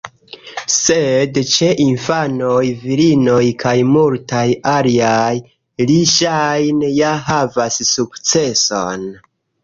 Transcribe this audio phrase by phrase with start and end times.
[0.75, 5.33] Sed ĉe infanoj, virinoj kaj multaj aliaj,
[5.91, 9.05] li ŝajne ja havas sukceson.